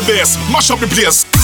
boy 0.00 0.06
bass, 0.06 0.36
mash 0.50 0.70
up 0.70 0.80
the 0.80 0.86
place. 0.86 1.35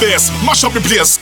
bass, 0.00 0.30
mash 0.44 0.64
up 0.64 0.72
the 0.72 0.80
place. 0.80 1.18